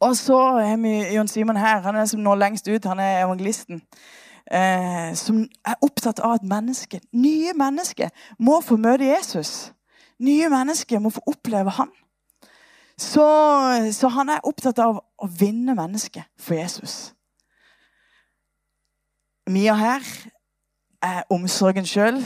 [0.00, 1.80] og så har vi Jon Simon her.
[1.84, 2.84] Han er som når lengst ut.
[2.84, 3.82] Han er evangelisten.
[4.52, 9.72] Eh, som er opptatt av at mennesker, nye mennesker må få møte Jesus.
[10.20, 11.90] Nye mennesker må få oppleve han.
[13.00, 13.24] Så,
[13.96, 17.14] så han er opptatt av å vinne mennesket for Jesus.
[19.48, 20.04] Mia her
[21.02, 22.20] er omsorgen sjøl.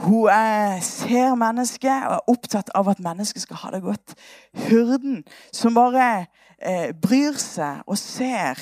[0.00, 4.16] Hun er, ser mennesket og er opptatt av at mennesket skal ha det godt.
[4.66, 5.22] Hurden
[5.52, 6.26] som bare
[6.56, 8.60] eh, bryr seg og ser.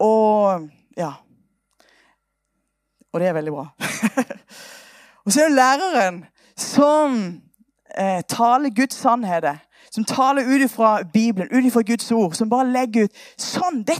[0.00, 1.12] Og ja.
[3.12, 3.68] Og det er veldig bra.
[5.24, 6.24] og så er det læreren
[6.56, 7.20] som
[7.96, 9.58] eh, taler Guds sannheter.
[9.90, 12.34] Som taler ut ifra Bibelen, ut ifra Guds ord.
[12.34, 13.98] Som bare legger ut sånn, det,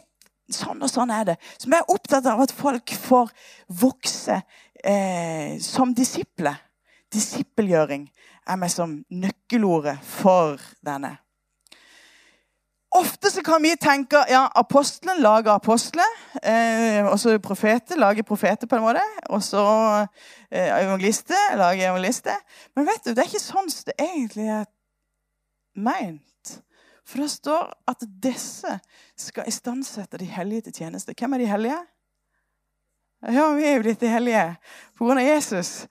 [0.53, 1.36] sånn og sånn er det.
[1.59, 3.32] Som er opptatt av at folk får
[3.68, 4.40] vokse
[4.84, 6.59] eh, som disipler.
[7.14, 8.09] Disippelgjøring
[8.51, 11.14] er meg som nøkkelordet for denne.
[12.95, 16.11] Ofte så kan vi tenke ja, apostelen lager apostler.
[16.42, 19.03] Eh, også profeter lager profeter, på en måte.
[19.34, 19.64] Og så
[20.51, 22.38] eh, evangelister lager evangelister.
[22.76, 24.68] Men vet du, det er ikke sånn som det egentlig er
[25.74, 26.55] meint.
[27.05, 28.78] For det står at disse
[29.18, 31.18] skal istandsette de hellige til tjeneste.
[31.18, 31.82] Hvem er de hellige?
[33.24, 34.47] Ja, vi er jo blitt de hellige
[35.01, 35.86] av Jesus.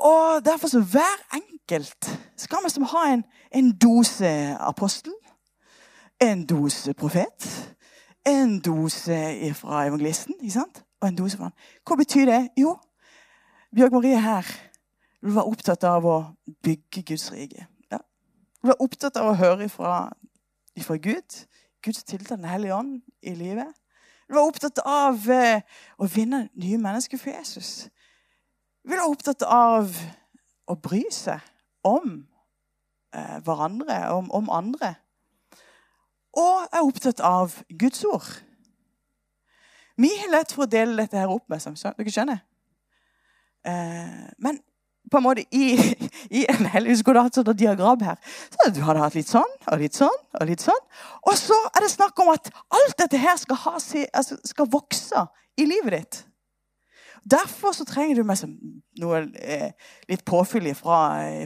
[0.00, 2.08] Og derfor så hver enkelt
[2.40, 5.12] skal vi som ha en, en dose apostel
[6.20, 7.46] en dose profet,
[8.26, 9.20] en dose
[9.56, 10.36] fra evangelisten
[11.00, 11.56] og en dose fra han.
[11.86, 12.40] Hva betyr det?
[12.60, 12.76] Jo,
[13.74, 14.46] Bjørg Marie her
[15.20, 16.16] du var opptatt av å
[16.64, 17.66] bygge Guds rike.
[17.92, 18.00] Ja.
[18.60, 20.08] Du var opptatt av å høre fra,
[20.80, 21.36] Gud.
[21.84, 23.68] Guds tiltak, Den hellige ånd, i livet.
[24.28, 25.60] Du var opptatt av eh,
[26.00, 27.90] å vinne nye mennesker for Jesus.
[28.84, 29.92] Du var opptatt av
[30.70, 31.40] å bry seg
[31.84, 32.22] om
[33.12, 34.94] eh, hverandre, om, om andre
[36.36, 38.28] og er opptatt av Guds ord.
[40.00, 41.82] Vi har lett for å dele dette her opp med oss.
[41.84, 42.40] Dere skjønner?
[43.68, 44.60] Eh, men
[45.10, 45.74] på en måte i,
[46.40, 48.16] i en helg skulle du hatt sånn diagram her.
[48.54, 50.80] Så Du hadde hatt litt sånn og litt sånn og litt sånn.
[51.26, 55.26] Og så er det snakk om at alt dette her skal, ha, altså, skal vokse
[55.60, 56.22] i livet ditt.
[57.24, 58.40] Derfor så trenger du meg
[59.00, 59.72] noe eh,
[60.08, 61.00] litt påfyll fra,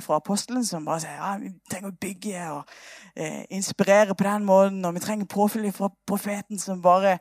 [0.04, 2.76] fra apostelen, som bare sier ja, vi trenger å bygge og
[3.16, 4.84] eh, inspirere på den måten.
[4.86, 7.18] Og vi trenger påfyll fra profeten, som bare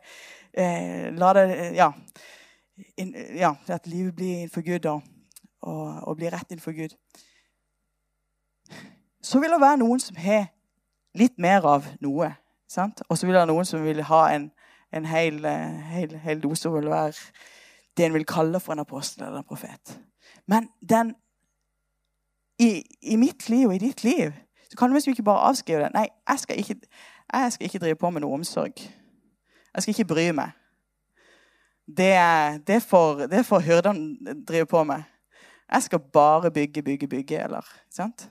[0.53, 1.89] eh, lar det ja,
[2.97, 5.01] in, ja, at livet blir innenfor Gud og,
[5.61, 6.93] og, og blir rett innenfor Gud.
[9.23, 10.51] Så vil det være noen som har
[11.17, 12.35] litt mer av noe.
[13.09, 14.47] Og så vil det være noen som vil ha en,
[14.93, 17.17] en hel, eh, hel, hel dose og vil være
[17.97, 19.99] det en vil kalle for en apostel eller en profet.
[20.47, 21.13] Men den
[22.59, 24.33] i, i, mitt liv og i ditt liv
[24.69, 25.93] så kan du liksom ikke bare avskrive det.
[25.93, 26.75] Nei, jeg skal, ikke,
[27.33, 28.83] jeg skal ikke drive på med noe omsorg.
[29.73, 30.53] Jeg skal ikke bry meg.
[31.97, 32.13] Det,
[32.67, 35.03] det får, det får hyrdene drive på med.
[35.71, 37.43] Jeg skal bare bygge, bygge, bygge.
[37.43, 38.29] Eller, sant?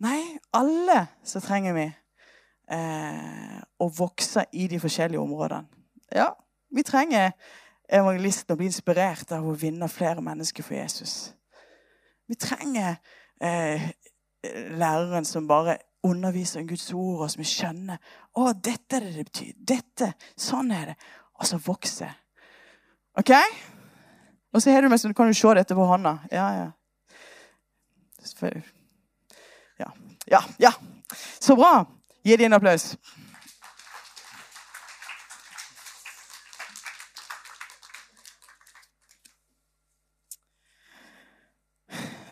[0.00, 0.20] Nei,
[0.52, 1.86] alle så trenger vi
[2.72, 5.68] eh, å vokse i de forskjellige områdene.
[6.12, 6.30] Ja,
[6.72, 7.32] vi trenger
[7.88, 11.32] evangelisten og bli inspirert av å vinne flere mennesker for Jesus.
[12.26, 12.96] Vi trenger
[13.42, 13.90] eh,
[14.78, 17.98] læreren som bare underviser om Guds ord, og som skjønner
[18.38, 19.52] å, dette er det det betyr.
[19.74, 20.96] Dette, Sånn er det.
[21.36, 22.12] Og så vokser.
[23.18, 23.32] OK?
[24.54, 26.16] Og så har du meg, så kan du se dette på hånda.
[26.32, 26.66] Ja, ja.
[30.26, 30.42] Ja.
[30.58, 30.72] Ja.
[31.38, 31.84] Så bra.
[32.26, 32.94] Gi dem en applaus.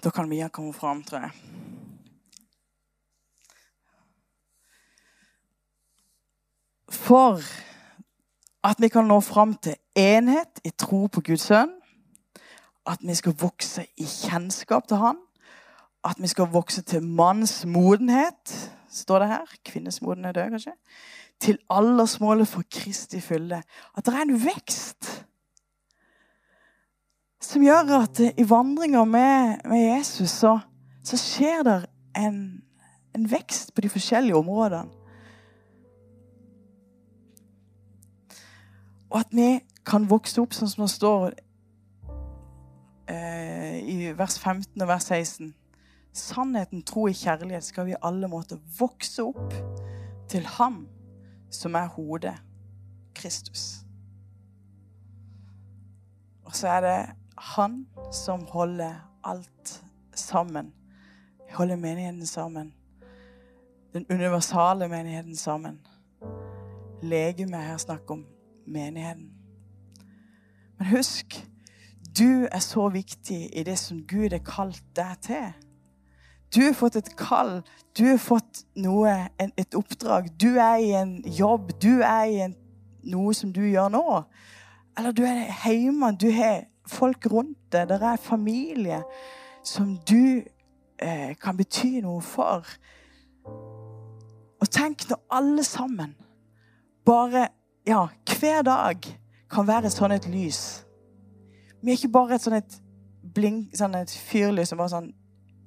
[0.05, 1.31] Da kan Mia komme fram, tror jeg.
[6.93, 7.41] For
[8.65, 11.73] at vi kan nå fram til enhet i tro på Guds sønn,
[12.85, 15.25] at vi skal vokse i kjennskap til Han,
[16.05, 19.59] at vi skal vokse til manns modenhet, står det her.
[19.65, 20.77] Kvinnes modenhet òg, kanskje.
[21.41, 23.63] Til aldersmålet for Kristi fylde.
[23.97, 25.25] At det er en vekst
[27.45, 30.59] som gjør at i vandringa med, med, Jesus så,
[31.05, 31.79] så skjer det
[32.17, 32.39] en,
[33.15, 34.91] en, vekst på de forskjellige områdene.
[39.11, 41.35] Og at vi kan vokse opp sånn som det står
[43.13, 45.53] eh, i vers 15 og vers 16.
[46.15, 49.55] Sannheten, tro i kjærlighet skal vi i alle måter vokse opp
[50.31, 50.85] til Ham
[51.55, 52.35] som er hodet,
[53.15, 53.85] Kristus.
[56.45, 56.99] Og så er det
[57.37, 60.73] han som holder alt sammen.
[61.53, 62.75] Holder menigheten sammen.
[63.93, 65.81] Den universale menigheten sammen.
[67.03, 68.27] Legemet her snakker om
[68.67, 69.31] menigheten.
[70.79, 71.49] Men husk,
[72.19, 75.53] du er så viktig i det som Gud har kalt deg til.
[76.55, 77.63] Du har fått et kall,
[77.99, 80.29] du har fått noe, et oppdrag.
[80.41, 82.55] Du er i en jobb, du er i en,
[83.11, 84.05] noe som du gjør nå.
[84.99, 87.89] Eller du er hjemme, du har folk rundt deg.
[87.89, 89.03] Det er familie
[89.65, 90.43] som du
[90.99, 92.69] eh, kan bety noe for.
[94.61, 96.17] Og tenk når alle sammen
[97.07, 97.49] bare
[97.85, 98.07] Ja,
[98.41, 99.05] hver dag
[99.53, 100.87] kan være sånn et lys.
[101.85, 102.79] Vi er ikke bare et sånn et
[103.35, 105.11] blink, sånn et fyrlys som bare sånn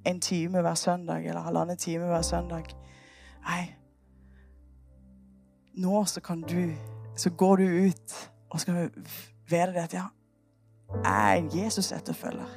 [0.10, 2.72] en time hver søndag eller halvannen time hver søndag.
[3.46, 3.68] Nei.
[5.78, 6.74] Nå så kan du
[7.18, 8.92] Så går du ut og skal
[9.50, 10.04] være det at ja,
[11.04, 12.48] jeg er en Jesus-etterfølger.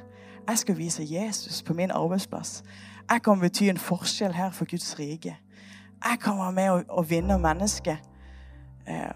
[0.47, 2.63] Jeg skal vise Jesus på min arbeidsplass.
[3.09, 5.37] Jeg kan bety en forskjell her for Guds rike.
[6.03, 7.97] Jeg kan være med og, vinne mennesket.
[8.87, 9.11] Eh,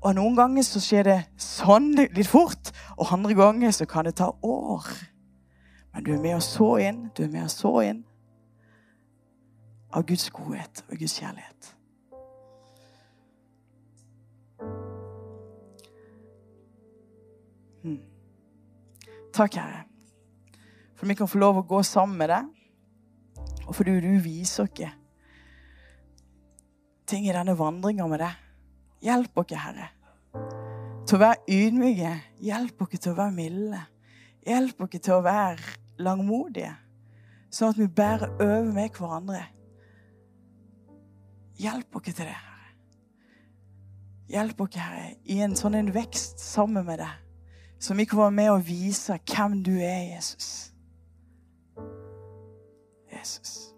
[0.00, 4.16] og noen ganger så skjer det sånn litt fort, og andre ganger så kan det
[4.20, 4.90] ta år.
[5.94, 8.04] Men du er med og så inn, du er med og så inn
[9.96, 11.72] av Guds godhet og Guds kjærlighet.
[17.82, 18.15] Hmm.
[19.36, 19.82] Takk, Herre,
[20.96, 22.46] for vi kan få lov å gå sammen med deg,
[23.66, 24.94] og fordi du viser oss
[27.04, 28.38] ting i denne vandringa med deg.
[29.04, 29.90] Hjelp oss, Herre,
[31.04, 32.14] til å være ydmyke.
[32.48, 33.82] Hjelp oss til å være milde.
[34.48, 36.72] Hjelp oss til å være langmodige,
[37.52, 39.44] sånn at vi bærer over med hverandre.
[41.60, 42.72] Hjelp oss til det, Herre.
[44.32, 47.25] Hjelp oss, Herre, i en sånn en vekst sammen med deg.
[47.94, 50.72] Vi kan være med og vise hvem du er, Jesus.
[53.12, 53.75] Jesus.